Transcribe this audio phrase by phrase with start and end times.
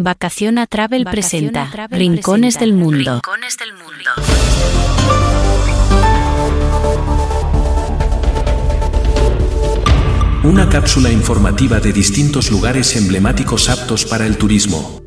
[0.00, 3.14] Vacación a Travel presenta Rincones del Mundo.
[3.14, 4.10] Rincones del Mundo.
[10.44, 15.02] Una cápsula informativa de distintos lugares emblemáticos aptos para el turismo.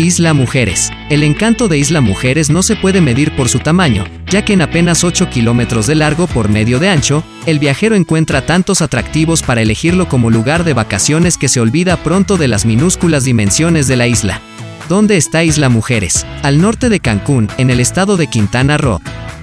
[0.00, 0.90] Isla Mujeres.
[1.10, 4.62] El encanto de Isla Mujeres no se puede medir por su tamaño, ya que en
[4.62, 9.60] apenas 8 kilómetros de largo por medio de ancho, el viajero encuentra tantos atractivos para
[9.60, 14.06] elegirlo como lugar de vacaciones que se olvida pronto de las minúsculas dimensiones de la
[14.06, 14.40] isla.
[14.88, 16.26] ¿Dónde está Isla Mujeres?
[16.42, 19.00] Al norte de Cancún, en el estado de Quintana Roo.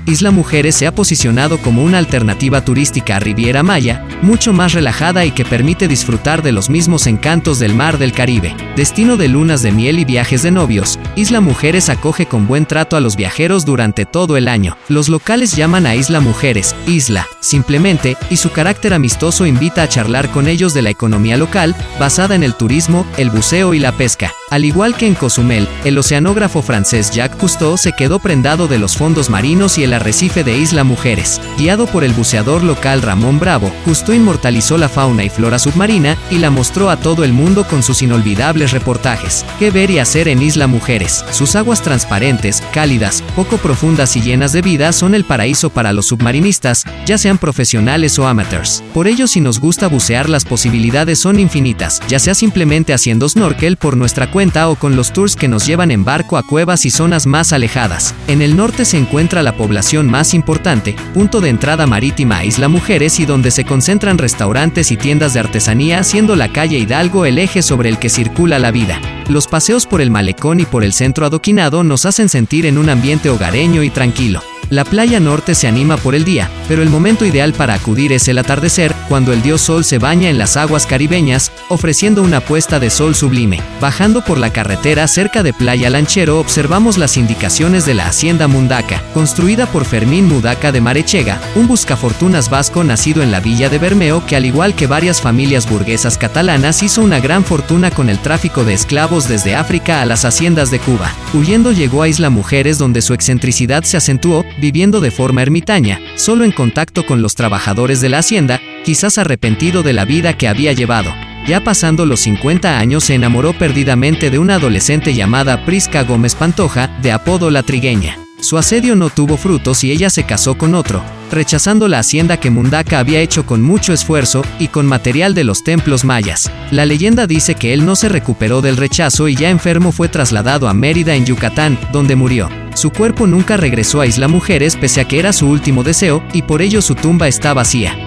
[0.08, 5.26] Isla Mujeres se ha posicionado como una alternativa turística a Riviera Maya, mucho más relajada
[5.26, 8.56] y que permite disfrutar de los mismos encantos del mar del Caribe.
[8.78, 12.96] Destino de lunas de miel y viajes de novios, Isla Mujeres acoge con buen trato
[12.96, 14.78] a los viajeros durante todo el año.
[14.88, 20.30] Los locales llaman a Isla Mujeres, Isla, simplemente, y su carácter amistoso invita a charlar
[20.30, 24.32] con ellos de la economía local, basada en el turismo, el buceo y la pesca.
[24.52, 28.96] Al igual que en Cozumel, el oceanógrafo francés Jacques Cousteau se quedó prendado de los
[28.96, 31.42] fondos marinos y el arrecife de Isla Mujeres.
[31.58, 36.38] Guiado por el buceador local Ramón Bravo, Cousteau inmortalizó la fauna y flora submarina y
[36.38, 39.44] la mostró a todo el mundo con sus inolvidables reportajes.
[39.58, 41.07] ¿Qué ver y hacer en Isla Mujeres?
[41.32, 46.08] Sus aguas transparentes, cálidas, poco profundas y llenas de vida son el paraíso para los
[46.08, 48.84] submarinistas, ya sean profesionales o amateurs.
[48.94, 53.78] Por ello, si nos gusta bucear, las posibilidades son infinitas, ya sea simplemente haciendo snorkel
[53.78, 56.92] por nuestra cuenta o con los tours que nos llevan en barco a cuevas y
[56.92, 58.14] zonas más alejadas.
[58.28, 62.68] En el norte se encuentra la población más importante, punto de entrada marítima a Isla
[62.68, 67.38] Mujeres y donde se concentran restaurantes y tiendas de artesanía, siendo la calle Hidalgo el
[67.40, 69.00] eje sobre el que circula la vida.
[69.30, 72.90] Los paseos por el malecón y por el centro adoquinado nos hacen sentir en un
[72.90, 74.42] ambiente hogareño y tranquilo.
[74.70, 78.28] La playa norte se anima por el día, pero el momento ideal para acudir es
[78.28, 82.78] el atardecer, cuando el dios sol se baña en las aguas caribeñas, ofreciendo una puesta
[82.78, 83.62] de sol sublime.
[83.80, 89.02] Bajando por la carretera cerca de Playa Lanchero observamos las indicaciones de la hacienda Mundaca,
[89.14, 94.26] construida por Fermín Mudaca de Marechega, un buscafortunas vasco nacido en la villa de Bermeo
[94.26, 98.66] que al igual que varias familias burguesas catalanas hizo una gran fortuna con el tráfico
[98.66, 101.14] de esclavos desde África a las haciendas de Cuba.
[101.34, 106.44] Huyendo llegó a Isla Mujeres donde su excentricidad se acentuó, viviendo de forma ermitaña, solo
[106.44, 110.74] en contacto con los trabajadores de la hacienda, quizás arrepentido de la vida que había
[110.74, 111.14] llevado.
[111.48, 116.88] Ya pasando los 50 años se enamoró perdidamente de una adolescente llamada Prisca Gómez Pantoja,
[117.02, 118.18] de apodo La Trigueña.
[118.42, 122.50] Su asedio no tuvo frutos y ella se casó con otro, rechazando la hacienda que
[122.50, 126.52] Mundaca había hecho con mucho esfuerzo y con material de los templos mayas.
[126.72, 130.68] La leyenda dice que él no se recuperó del rechazo y ya enfermo fue trasladado
[130.68, 132.50] a Mérida en Yucatán, donde murió.
[132.76, 136.44] Su cuerpo nunca regresó a Isla Mujeres pese a que era su último deseo, y
[136.44, 137.98] por ello su tumba está vacía.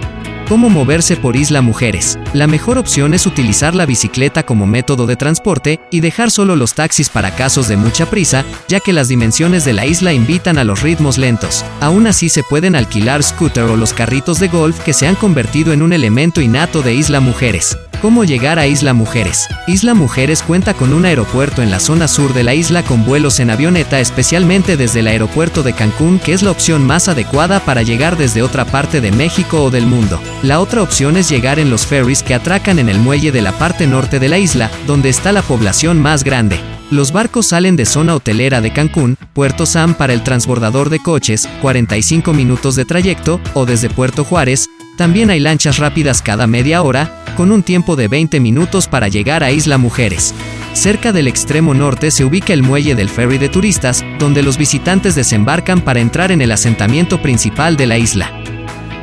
[0.51, 2.19] ¿Cómo moverse por Isla Mujeres?
[2.33, 6.75] La mejor opción es utilizar la bicicleta como método de transporte y dejar solo los
[6.75, 10.65] taxis para casos de mucha prisa, ya que las dimensiones de la isla invitan a
[10.65, 11.65] los ritmos lentos.
[11.81, 15.73] Aún así se pueden alquilar scooter o los carritos de golf que se han convertido
[15.73, 17.79] en un elemento innato de Isla Mujeres.
[18.01, 19.47] ¿Cómo llegar a Isla Mujeres?
[19.67, 23.41] Isla Mujeres cuenta con un aeropuerto en la zona sur de la isla con vuelos
[23.41, 27.83] en avioneta especialmente desde el aeropuerto de Cancún que es la opción más adecuada para
[27.83, 30.19] llegar desde otra parte de México o del mundo.
[30.43, 33.53] La otra opción es llegar en los ferries que atracan en el muelle de la
[33.53, 36.59] parte norte de la isla, donde está la población más grande.
[36.91, 41.49] Los barcos salen de zona hotelera de Cancún, Puerto Sam para el transbordador de coches,
[41.61, 47.25] 45 minutos de trayecto, o desde Puerto Juárez, también hay lanchas rápidas cada media hora,
[47.37, 50.35] con un tiempo de 20 minutos para llegar a Isla Mujeres.
[50.73, 55.15] Cerca del extremo norte se ubica el muelle del ferry de turistas, donde los visitantes
[55.15, 58.31] desembarcan para entrar en el asentamiento principal de la isla.